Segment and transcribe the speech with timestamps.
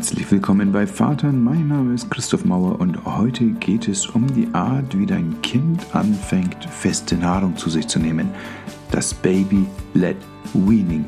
[0.00, 1.44] Herzlich willkommen bei Vatern.
[1.44, 5.84] Mein Name ist Christoph Mauer und heute geht es um die Art, wie dein Kind
[5.94, 8.30] anfängt, feste Nahrung zu sich zu nehmen.
[8.90, 10.16] Das Baby-led
[10.54, 11.04] Weaning.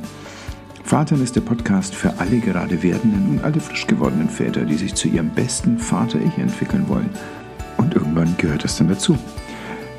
[0.84, 4.94] Vatern ist der Podcast für alle gerade werdenden und alle frisch gewordenen Väter, die sich
[4.94, 7.08] zu ihrem besten Vater-Ich entwickeln wollen.
[7.78, 9.16] Und irgendwann gehört das dann dazu.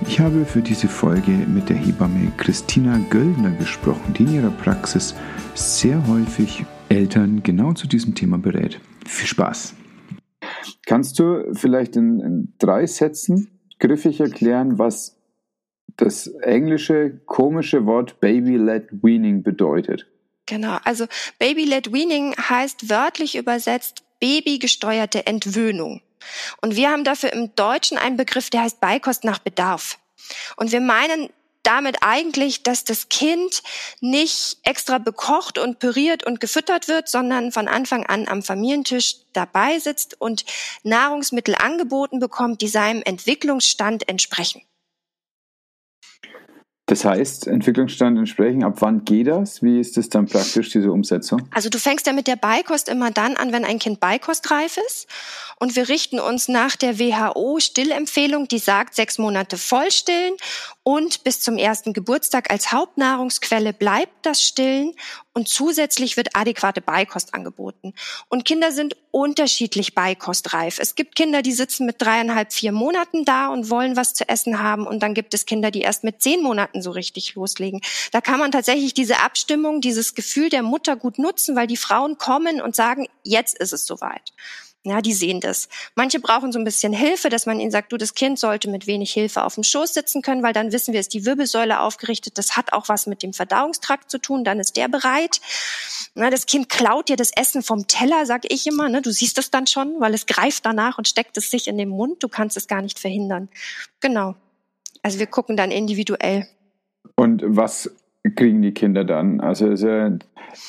[0.07, 5.15] Ich habe für diese Folge mit der Hebamme Christina Göllner gesprochen, die in ihrer Praxis
[5.55, 6.63] sehr häufig
[6.93, 8.79] Eltern genau zu diesem Thema berät.
[9.05, 9.75] Viel Spaß!
[10.85, 15.17] Kannst du vielleicht in, in drei Sätzen griffig erklären, was
[15.97, 20.07] das englische komische Wort Baby-led Weaning bedeutet?
[20.45, 21.05] Genau, also
[21.39, 26.01] Baby-led Weaning heißt wörtlich übersetzt babygesteuerte Entwöhnung.
[26.61, 29.99] Und wir haben dafür im Deutschen einen Begriff, der heißt Beikost nach Bedarf.
[30.57, 31.29] Und wir meinen
[31.63, 33.63] damit eigentlich, dass das Kind
[34.01, 39.79] nicht extra bekocht und püriert und gefüttert wird, sondern von Anfang an am Familientisch dabei
[39.79, 40.45] sitzt und
[40.83, 44.61] Nahrungsmittel angeboten bekommt, die seinem Entwicklungsstand entsprechen.
[46.85, 49.63] Das heißt, Entwicklungsstand entsprechen, ab wann geht das?
[49.63, 51.47] Wie ist das dann praktisch, diese Umsetzung?
[51.51, 55.07] Also du fängst ja mit der Beikost immer dann an, wenn ein Kind beikostreif ist.
[55.59, 60.33] Und wir richten uns nach der WHO-Stillempfehlung, die sagt, sechs Monate vollstillen
[60.83, 64.93] und bis zum ersten Geburtstag als Hauptnahrungsquelle bleibt das Stillen
[65.33, 67.93] und zusätzlich wird adäquate Beikost angeboten.
[68.27, 70.79] Und Kinder sind unterschiedlich beikostreif.
[70.79, 74.59] Es gibt Kinder, die sitzen mit dreieinhalb, vier Monaten da und wollen was zu essen
[74.59, 74.85] haben.
[74.85, 77.81] Und dann gibt es Kinder, die erst mit zehn Monaten so richtig loslegen.
[78.11, 82.17] Da kann man tatsächlich diese Abstimmung, dieses Gefühl der Mutter gut nutzen, weil die Frauen
[82.17, 84.33] kommen und sagen, jetzt ist es soweit.
[84.85, 85.69] Ja, die sehen das.
[85.95, 88.85] Manche brauchen so ein bisschen Hilfe, dass man ihnen sagt, du, das Kind sollte mit
[88.85, 92.37] wenig Hilfe auf dem Schoß sitzen können, weil dann wissen wir, ist die Wirbelsäule aufgerichtet.
[92.37, 94.43] Das hat auch was mit dem Verdauungstrakt zu tun.
[94.43, 95.39] Dann ist der bereit.
[96.15, 98.89] Na, das Kind klaut dir das Essen vom Teller, sag ich immer.
[98.89, 99.01] Ne?
[99.01, 101.89] Du siehst es dann schon, weil es greift danach und steckt es sich in den
[101.89, 102.21] Mund.
[102.21, 103.47] Du kannst es gar nicht verhindern.
[104.01, 104.35] Genau.
[105.01, 106.45] Also wir gucken dann individuell.
[107.15, 107.89] Und was
[108.35, 109.39] kriegen die Kinder dann?
[109.39, 110.11] Also ist ja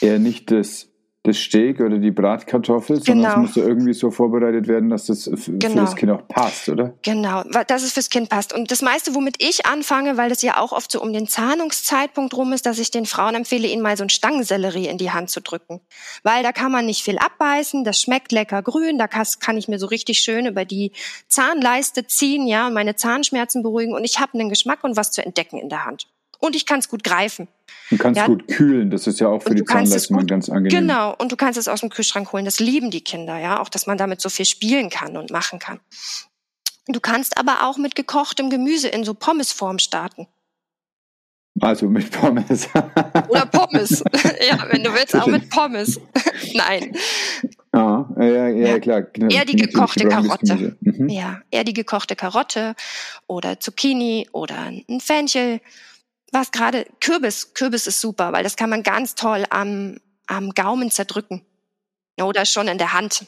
[0.01, 0.89] eher nicht das
[1.25, 3.45] das Steak oder die Bratkartoffel, sondern genau.
[3.45, 5.81] es muss ja irgendwie so vorbereitet werden, dass das für genau.
[5.81, 6.93] das Kind auch passt, oder?
[7.01, 8.53] Genau, dass es fürs Kind passt.
[8.53, 12.35] Und das meiste, womit ich anfange, weil das ja auch oft so um den Zahnungszeitpunkt
[12.35, 15.31] rum ist, dass ich den Frauen empfehle, ihnen mal so ein Stangensellerie in die Hand
[15.31, 15.81] zu drücken.
[16.25, 19.79] Weil da kann man nicht viel abbeißen, das schmeckt lecker grün, da kann ich mir
[19.79, 20.93] so richtig schön über die
[21.29, 25.25] Zahnleiste ziehen, ja, und meine Zahnschmerzen beruhigen und ich habe einen Geschmack und was zu
[25.25, 26.07] entdecken in der Hand
[26.45, 27.49] und ich kann es gut greifen.
[27.91, 28.27] Du kannst ja.
[28.27, 30.81] gut kühlen, das ist ja auch für die Zahnleistung ganz angenehm.
[30.81, 32.45] Genau, und du kannst es aus dem Kühlschrank holen.
[32.45, 35.59] Das lieben die Kinder, ja, auch dass man damit so viel spielen kann und machen
[35.59, 35.81] kann.
[36.87, 40.27] Du kannst aber auch mit gekochtem Gemüse in so Pommesform starten.
[41.61, 42.69] Also mit Pommes.
[43.29, 44.03] Oder Pommes.
[44.51, 46.01] ja, wenn du willst, auch mit Pommes.
[46.55, 46.93] Nein.
[47.71, 49.05] Ah, ja, ja, ja, klar.
[49.31, 50.77] Eher die gekochte Karotte.
[50.81, 51.09] Mhm.
[51.09, 52.75] Ja, eher die gekochte Karotte
[53.29, 55.61] oder Zucchini oder ein Fenchel
[56.35, 57.55] was gerade Kürbis.
[57.55, 59.97] Kürbis ist super, weil das kann man ganz toll am,
[60.27, 61.43] am Gaumen zerdrücken.
[62.21, 63.27] Oder schon in der Hand.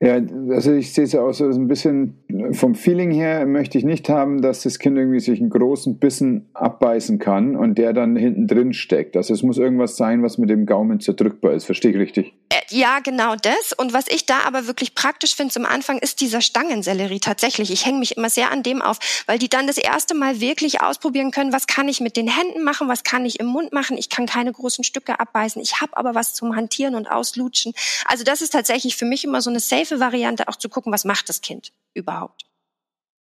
[0.00, 0.14] Ja,
[0.50, 2.18] also ich sehe es ja auch so ein bisschen
[2.52, 6.50] vom Feeling her möchte ich nicht haben, dass das Kind irgendwie sich einen großen Bissen
[6.54, 9.16] abbeißen kann und der dann hinten drin steckt.
[9.16, 11.64] Also es muss irgendwas sein, was mit dem Gaumen zerdrückbar ist.
[11.64, 12.34] Verstehe ich richtig?
[12.50, 13.72] Äh, ja, genau das.
[13.76, 17.70] Und was ich da aber wirklich praktisch finde zum Anfang, ist dieser Stangensellerie tatsächlich.
[17.70, 20.80] Ich hänge mich immer sehr an dem auf, weil die dann das erste Mal wirklich
[20.80, 23.98] ausprobieren können, was kann ich mit den Händen machen, was kann ich im Mund machen.
[23.98, 25.60] Ich kann keine großen Stücke abbeißen.
[25.60, 27.74] Ich habe aber was zum Hantieren und Auslutschen.
[28.06, 31.04] Also das ist tatsächlich für mich immer so eine safe Variante, auch zu gucken, was
[31.04, 32.44] macht das Kind überhaupt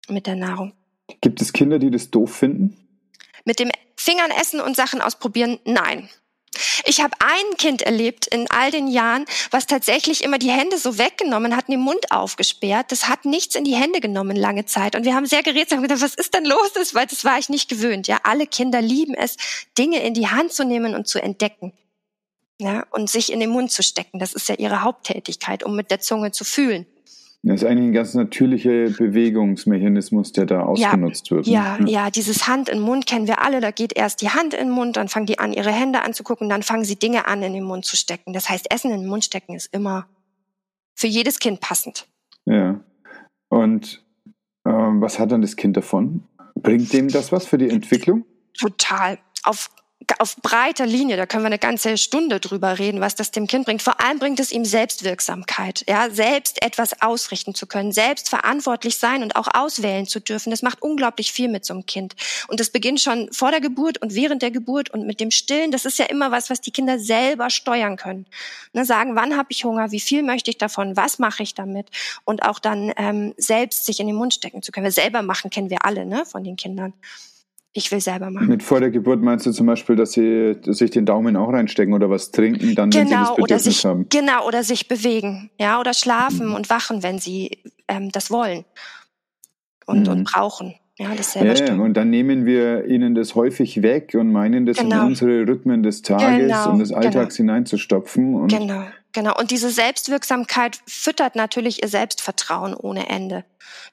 [0.09, 0.73] mit der Nahrung.
[1.21, 2.77] Gibt es Kinder, die das doof finden?
[3.45, 5.59] Mit dem Fingern essen und Sachen ausprobieren?
[5.65, 6.09] Nein.
[6.85, 10.99] Ich habe ein Kind erlebt in all den Jahren, was tatsächlich immer die Hände so
[10.99, 12.91] weggenommen hat, den Mund aufgesperrt.
[12.91, 14.97] Das hat nichts in die Hände genommen lange Zeit.
[14.97, 16.73] Und wir haben sehr geredet und gedacht, was ist denn los?
[16.93, 18.09] Weil das war ich nicht gewöhnt.
[18.09, 19.37] Ja, alle Kinder lieben es,
[19.79, 21.73] Dinge in die Hand zu nehmen und zu entdecken
[22.61, 24.19] ja, und sich in den Mund zu stecken.
[24.19, 26.87] Das ist ja ihre Haupttätigkeit, um mit der Zunge zu fühlen.
[27.43, 31.47] Das ist eigentlich ein ganz natürlicher Bewegungsmechanismus, der da ausgenutzt ja, wird.
[31.47, 31.53] Ne?
[31.53, 33.61] Ja, ja, ja, dieses Hand in Mund kennen wir alle.
[33.61, 36.51] Da geht erst die Hand in den Mund, dann fangen die an, ihre Hände anzugucken,
[36.51, 38.35] dann fangen sie Dinge an, in den Mund zu stecken.
[38.35, 40.07] Das heißt, Essen in den Mund stecken ist immer
[40.95, 42.07] für jedes Kind passend.
[42.45, 42.81] Ja.
[43.49, 44.05] Und
[44.67, 46.25] ähm, was hat dann das Kind davon?
[46.55, 48.27] Bringt dem das was für die Entwicklung?
[48.59, 49.19] Total.
[49.45, 49.71] Auf
[50.19, 53.67] auf breiter Linie, da können wir eine ganze Stunde drüber reden, was das dem Kind
[53.67, 53.83] bringt.
[53.83, 59.23] Vor allem bringt es ihm Selbstwirksamkeit, ja, selbst etwas ausrichten zu können, selbst verantwortlich sein
[59.23, 60.51] und auch auswählen zu dürfen.
[60.51, 62.17] Das macht unglaublich viel mit so einem Kind.
[62.49, 65.71] Und das beginnt schon vor der Geburt und während der Geburt und mit dem Stillen.
[65.71, 68.27] Das ist ja immer was, was die Kinder selber steuern können.
[68.73, 71.89] Ne, sagen, wann habe ich Hunger, wie viel möchte ich davon, was mache ich damit
[72.25, 74.85] und auch dann ähm, selbst sich in den Mund stecken zu können.
[74.85, 76.93] Wir selber machen kennen wir alle, ne, von den Kindern
[77.73, 78.49] ich will selber machen.
[78.49, 81.95] Mit vor der Geburt meinst du zum Beispiel, dass sie sich den Daumen auch reinstecken
[81.95, 84.07] oder was trinken, dann genau, wenn sie das Bedürfnis oder sich, haben?
[84.09, 86.55] Genau, oder sich bewegen, ja, oder schlafen mhm.
[86.55, 88.65] und wachen, wenn sie ähm, das wollen
[89.87, 90.13] und, mhm.
[90.13, 90.75] und brauchen.
[90.99, 94.77] Ja, das selber ja, und dann nehmen wir ihnen das häufig weg und meinen, das
[94.77, 95.01] genau.
[95.03, 97.53] in unsere Rhythmen des Tages genau, und des Alltags genau.
[97.53, 98.35] hineinzustopfen.
[98.35, 99.39] Und genau, genau.
[99.39, 103.45] Und diese Selbstwirksamkeit füttert natürlich ihr Selbstvertrauen ohne Ende.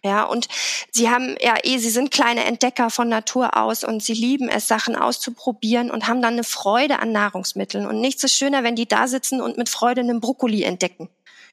[0.04, 0.48] Ja, und
[0.92, 4.68] sie haben ja eh, sie sind kleine Entdecker von Natur aus und sie lieben es,
[4.68, 7.86] Sachen auszuprobieren und haben dann eine Freude an Nahrungsmitteln.
[7.86, 11.10] Und nichts ist schöner, wenn die da sitzen und mit Freude einen Brokkoli entdecken.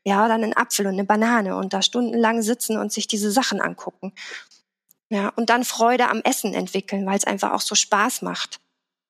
[0.06, 3.62] Ja, oder einen Apfel und eine Banane und da stundenlang sitzen und sich diese Sachen
[3.62, 4.12] angucken.
[5.08, 8.60] Ja, und dann Freude am Essen entwickeln, weil es einfach auch so Spaß macht,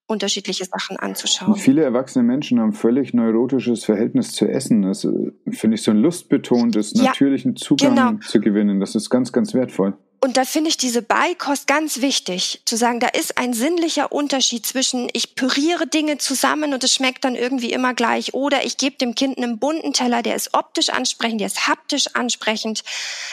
[0.07, 1.57] unterschiedliche Sachen anzuschauen.
[1.57, 4.83] Viele erwachsene Menschen haben völlig neurotisches Verhältnis zu Essen.
[4.83, 8.13] Das äh, finde ich so ein lustbetontes, ja, natürlichen Zugang genau.
[8.21, 8.81] zu gewinnen.
[8.81, 9.95] Das ist ganz, ganz wertvoll.
[10.25, 14.65] Und da finde ich diese Beikost ganz wichtig, zu sagen, da ist ein sinnlicher Unterschied
[14.65, 18.97] zwischen, ich püriere Dinge zusammen und es schmeckt dann irgendwie immer gleich, oder ich gebe
[18.97, 22.85] dem Kind einen bunten Teller, der ist optisch ansprechend, der ist haptisch ansprechend.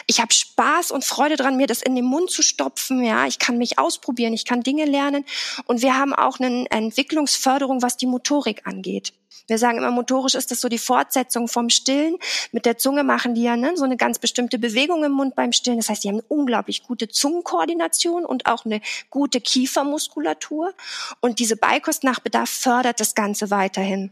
[0.06, 3.02] Ich habe Spaß und Freude dran, mir das in den Mund zu stopfen.
[3.02, 5.24] Ja, ich kann mich ausprobieren, ich kann Dinge lernen.
[5.64, 9.14] Und wir haben auch eine Entwicklungsförderung, was die Motorik angeht.
[9.46, 12.16] Wir sagen immer, motorisch ist das so die Fortsetzung vom Stillen.
[12.52, 15.52] Mit der Zunge machen die ja ne, so eine ganz bestimmte Bewegung im Mund beim
[15.52, 15.78] Stillen.
[15.78, 18.80] Das heißt, die haben eine unglaublich gute Zungenkoordination und auch eine
[19.10, 20.72] gute Kiefermuskulatur.
[21.20, 24.10] Und diese Beikost nach Bedarf fördert das Ganze weiterhin.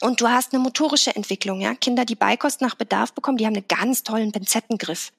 [0.00, 1.74] Und du hast eine motorische Entwicklung, ja.
[1.74, 5.12] Kinder, die Beikost nach Bedarf bekommen, die haben einen ganz tollen Pinzettengriff.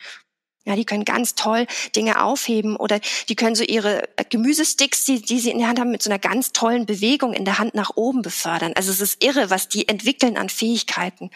[0.68, 1.66] Ja, die können ganz toll
[1.96, 3.00] Dinge aufheben oder
[3.30, 6.10] die können so ihre äh, Gemüsesticks, die, die sie in der Hand haben, mit so
[6.10, 8.74] einer ganz tollen Bewegung in der Hand nach oben befördern.
[8.76, 11.32] Also es ist irre, was die entwickeln an Fähigkeiten.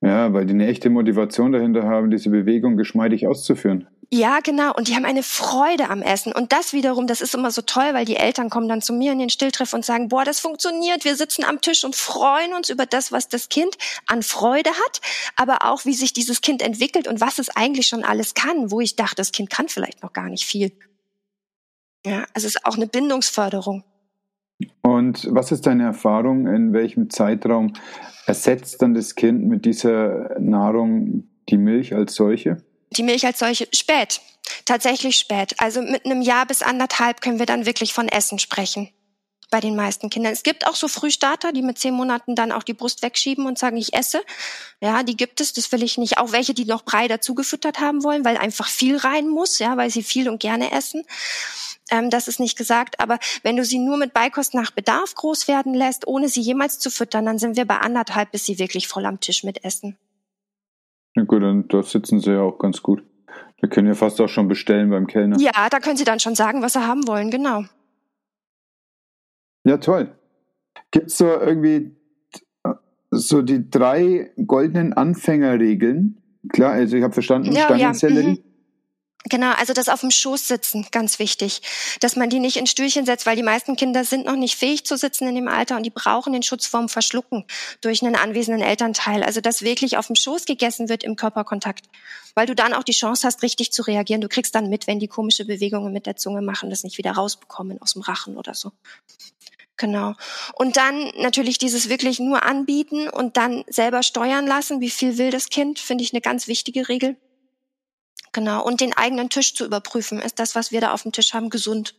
[0.00, 3.86] Ja, weil die eine echte Motivation dahinter haben, diese Bewegung geschmeidig auszuführen.
[4.14, 4.74] Ja, genau.
[4.74, 6.34] Und die haben eine Freude am Essen.
[6.34, 9.10] Und das wiederum, das ist immer so toll, weil die Eltern kommen dann zu mir
[9.12, 11.06] in den Stilltreff und sagen, boah, das funktioniert.
[11.06, 15.00] Wir sitzen am Tisch und freuen uns über das, was das Kind an Freude hat,
[15.36, 18.82] aber auch, wie sich dieses Kind entwickelt und was es eigentlich schon alles kann, wo
[18.82, 20.72] ich dachte, das Kind kann vielleicht noch gar nicht viel.
[22.04, 23.82] Ja, also es ist auch eine Bindungsförderung.
[24.82, 26.46] Und was ist deine Erfahrung?
[26.48, 27.72] In welchem Zeitraum
[28.26, 32.62] ersetzt dann das Kind mit dieser Nahrung die Milch als solche?
[32.92, 34.20] Die Milch als solche spät,
[34.64, 35.54] tatsächlich spät.
[35.58, 38.90] Also mit einem Jahr bis anderthalb können wir dann wirklich von Essen sprechen
[39.52, 40.32] bei den meisten Kindern.
[40.32, 43.58] Es gibt auch so Frühstarter, die mit zehn Monaten dann auch die Brust wegschieben und
[43.58, 44.22] sagen, ich esse.
[44.80, 46.16] Ja, die gibt es, das will ich nicht.
[46.16, 49.90] Auch welche, die noch Brei dazugefüttert haben wollen, weil einfach viel rein muss, ja, weil
[49.90, 51.04] sie viel und gerne essen.
[51.90, 55.46] Ähm, das ist nicht gesagt, aber wenn du sie nur mit Beikost nach Bedarf groß
[55.48, 58.88] werden lässt, ohne sie jemals zu füttern, dann sind wir bei anderthalb, bis sie wirklich
[58.88, 59.98] voll am Tisch mit essen.
[61.14, 63.02] Na gut, dann dort sitzen sie ja auch ganz gut.
[63.60, 65.38] Wir können ja fast auch schon bestellen beim Kellner.
[65.38, 67.64] Ja, da können Sie dann schon sagen, was Sie haben wollen, genau.
[69.64, 70.12] Ja, toll.
[70.90, 71.94] Gibt es so irgendwie
[73.10, 76.20] so die drei goldenen Anfängerregeln?
[76.48, 78.26] Klar, also ich habe verstanden, ja, Stangensellerie.
[78.26, 78.51] Ja, mhm.
[79.30, 81.62] Genau, also das auf dem Schoß sitzen, ganz wichtig.
[82.00, 84.84] Dass man die nicht in Stühlchen setzt, weil die meisten Kinder sind noch nicht fähig
[84.84, 87.44] zu sitzen in dem Alter und die brauchen den Schutz vorm Verschlucken
[87.80, 89.22] durch einen anwesenden Elternteil.
[89.22, 91.86] Also dass wirklich auf dem Schoß gegessen wird im Körperkontakt.
[92.34, 94.20] Weil du dann auch die Chance hast, richtig zu reagieren.
[94.20, 97.12] Du kriegst dann mit, wenn die komische Bewegungen mit der Zunge machen, das nicht wieder
[97.12, 98.72] rausbekommen aus dem Rachen oder so.
[99.76, 100.14] Genau.
[100.54, 104.80] Und dann natürlich dieses wirklich nur anbieten und dann selber steuern lassen.
[104.80, 105.78] Wie viel will das Kind?
[105.78, 107.16] Finde ich eine ganz wichtige Regel.
[108.32, 108.64] Genau.
[108.64, 110.18] Und den eigenen Tisch zu überprüfen.
[110.18, 111.94] Ist das, was wir da auf dem Tisch haben, gesund?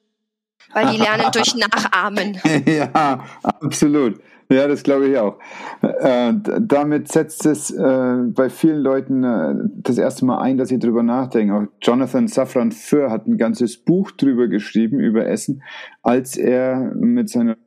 [0.73, 2.39] Weil die lernen durch Nachahmen.
[2.65, 4.19] ja, absolut.
[4.49, 5.39] Ja, das glaube ich auch.
[5.81, 10.79] Äh, damit setzt es äh, bei vielen Leuten äh, das erste Mal ein, dass sie
[10.79, 11.53] drüber nachdenken.
[11.53, 15.63] Auch Jonathan Safran Foer hat ein ganzes Buch drüber geschrieben, über Essen,
[16.01, 17.57] als er mit seiner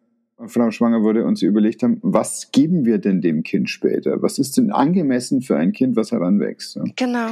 [0.46, 4.22] Frau schwanger wurde und sie überlegt haben, was geben wir denn dem Kind später?
[4.22, 6.78] Was ist denn angemessen für ein Kind, was heranwächst?
[6.94, 7.30] Genau,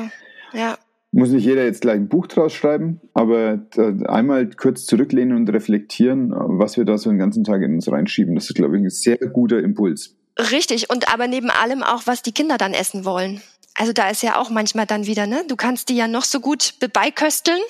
[0.53, 0.79] ja
[1.15, 3.61] muss nicht jeder jetzt gleich ein Buch draus schreiben, aber
[4.07, 8.35] einmal kurz zurücklehnen und reflektieren, was wir da so den ganzen Tag in uns reinschieben,
[8.35, 10.17] das ist, glaube ich, ein sehr guter Impuls.
[10.51, 13.41] Richtig, und aber neben allem auch, was die Kinder dann essen wollen.
[13.77, 15.45] Also da ist ja auch manchmal dann wieder, ne?
[15.49, 17.61] Du kannst die ja noch so gut beikösteln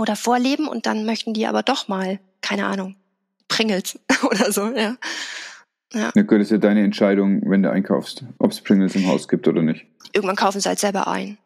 [0.00, 2.96] oder vorleben und dann möchten die aber doch mal, keine Ahnung,
[3.48, 4.96] Pringles oder so, ja.
[5.92, 6.10] Ja.
[6.14, 9.46] Na gut, ist ja deine Entscheidung, wenn du einkaufst, ob es Pringles im Haus gibt
[9.46, 9.84] oder nicht.
[10.14, 11.36] Irgendwann kaufen sie halt selber ein.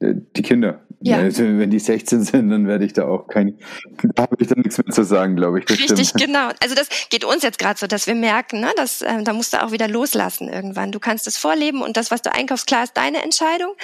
[0.00, 0.80] Äh, die Kinder.
[1.00, 1.18] Ja.
[1.22, 3.56] Wenn die 16 sind, dann werde ich da auch kein,
[4.14, 5.66] da habe ich dann nichts mehr zu sagen, glaube ich.
[5.66, 6.24] Das Richtig, stimmt.
[6.24, 6.48] genau.
[6.60, 9.52] Also das geht uns jetzt gerade so, dass wir merken, ne, dass äh, da musst
[9.52, 10.90] du auch wieder loslassen irgendwann.
[10.90, 13.74] Du kannst es vorleben und das, was du einkaufst, klar ist deine Entscheidung.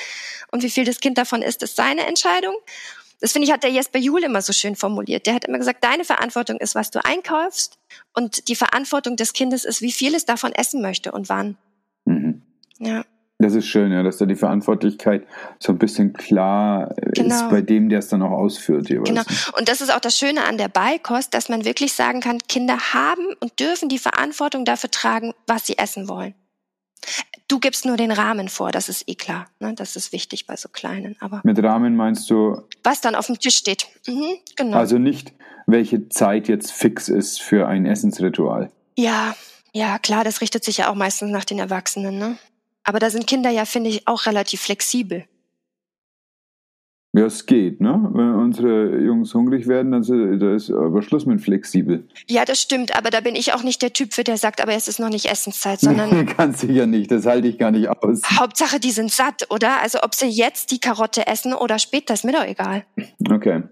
[0.50, 2.54] Und wie viel das Kind davon ist, ist seine Entscheidung.
[3.20, 5.26] Das finde ich, hat der Jesper Juhl immer so schön formuliert.
[5.26, 7.78] Der hat immer gesagt, deine Verantwortung ist, was du einkaufst
[8.12, 11.56] und die Verantwortung des Kindes ist, wie viel es davon essen möchte und wann.
[12.04, 12.42] Mhm.
[12.78, 13.04] Ja.
[13.44, 15.26] Das ist schön, ja, dass da die Verantwortlichkeit
[15.58, 17.34] so ein bisschen klar genau.
[17.34, 18.88] ist bei dem, der es dann auch ausführt.
[18.88, 19.06] Jeweils.
[19.06, 19.22] Genau.
[19.58, 22.78] Und das ist auch das Schöne an der Beikost, dass man wirklich sagen kann, Kinder
[22.94, 26.32] haben und dürfen die Verantwortung dafür tragen, was sie essen wollen.
[27.46, 29.46] Du gibst nur den Rahmen vor, das ist eh klar.
[29.60, 29.74] Ne?
[29.76, 31.14] Das ist wichtig bei so kleinen.
[31.20, 32.62] Aber Mit Rahmen meinst du?
[32.82, 33.88] Was dann auf dem Tisch steht.
[34.06, 34.78] Mhm, genau.
[34.78, 35.34] Also nicht,
[35.66, 38.70] welche Zeit jetzt fix ist für ein Essensritual.
[38.96, 39.36] Ja,
[39.74, 42.16] ja, klar, das richtet sich ja auch meistens nach den Erwachsenen.
[42.18, 42.38] Ne?
[42.84, 45.24] Aber da sind Kinder ja, finde ich, auch relativ flexibel.
[47.16, 48.10] Ja, es geht, ne?
[48.12, 52.08] Wenn unsere Jungs hungrig werden, dann ist, da ist aber Schluss mit flexibel.
[52.26, 54.72] Ja, das stimmt, aber da bin ich auch nicht der Typ für, der sagt, aber
[54.72, 56.10] es ist noch nicht Essenszeit, sondern.
[56.10, 58.20] Nee, ganz sicher nicht, das halte ich gar nicht aus.
[58.36, 59.80] Hauptsache, die sind satt, oder?
[59.80, 62.84] Also ob sie jetzt die Karotte essen oder später, ist mir doch egal.
[63.30, 63.62] Okay.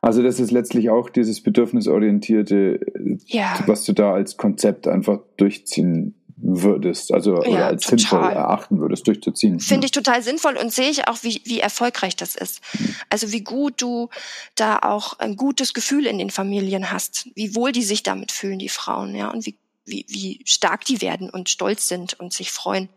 [0.00, 2.80] Also das ist letztlich auch dieses bedürfnisorientierte,
[3.26, 3.58] ja.
[3.66, 6.14] was du da als Konzept einfach durchziehen
[6.46, 7.98] würdest, also ja, oder als total.
[7.98, 9.60] sinnvoll erachten würdest, durchzuziehen.
[9.60, 12.60] Finde ich total sinnvoll und sehe ich auch, wie, wie erfolgreich das ist.
[12.78, 12.94] Mhm.
[13.08, 14.10] Also wie gut du
[14.54, 18.58] da auch ein gutes Gefühl in den Familien hast, wie wohl die sich damit fühlen,
[18.58, 22.52] die Frauen, ja, und wie, wie, wie stark die werden und stolz sind und sich
[22.52, 22.90] freuen.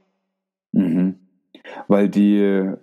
[0.73, 1.19] Mhm.
[1.87, 2.73] Weil die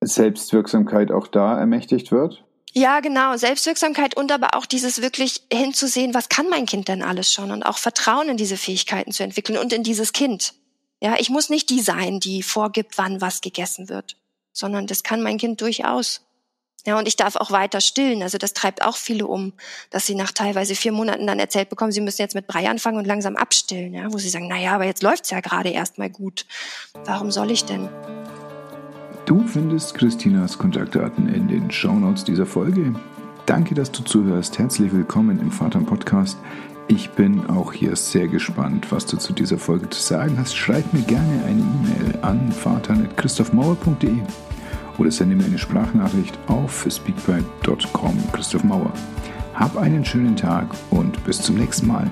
[0.00, 2.45] Selbstwirksamkeit auch da ermächtigt wird?
[2.72, 3.36] Ja, genau.
[3.36, 7.62] Selbstwirksamkeit und aber auch dieses wirklich hinzusehen, was kann mein Kind denn alles schon und
[7.62, 10.54] auch Vertrauen in diese Fähigkeiten zu entwickeln und in dieses Kind.
[11.00, 14.16] Ja, ich muss nicht die sein, die vorgibt, wann was gegessen wird,
[14.52, 16.22] sondern das kann mein Kind durchaus.
[16.86, 18.22] Ja, und ich darf auch weiter stillen.
[18.22, 19.54] Also das treibt auch viele um,
[19.90, 22.98] dass sie nach teilweise vier Monaten dann erzählt bekommen, sie müssen jetzt mit Brei anfangen
[22.98, 23.92] und langsam abstillen.
[23.92, 26.46] Ja, wo sie sagen, na ja, aber jetzt läuft's ja gerade erst mal gut.
[27.04, 27.88] Warum soll ich denn?
[29.26, 32.94] Du findest Christinas Kontaktdaten in den Shownotes dieser Folge.
[33.44, 34.56] Danke, dass du zuhörst.
[34.56, 36.38] Herzlich willkommen im Vater Podcast.
[36.86, 40.56] Ich bin auch hier sehr gespannt, was du zu dieser Folge zu sagen hast.
[40.56, 44.14] Schreib mir gerne eine E-Mail an vater.christophmauer.de
[44.98, 48.92] oder sende mir eine Sprachnachricht auf speakpipe.com Christoph Mauer.
[49.54, 52.08] Hab einen schönen Tag und bis zum nächsten Mal.